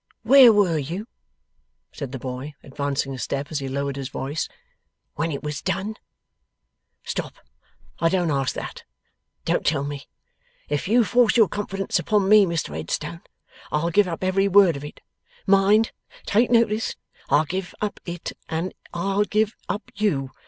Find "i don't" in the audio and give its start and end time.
7.99-8.31